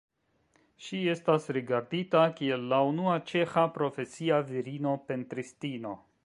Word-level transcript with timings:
Ŝi 0.85 1.01
estas 1.11 1.43
rigardita 1.57 2.23
kiel 2.39 2.65
la 2.71 2.79
unua 2.93 3.19
ĉeĥa 3.33 3.67
profesia 3.77 4.41
virino 4.51 4.97
pentristino. 5.13 5.95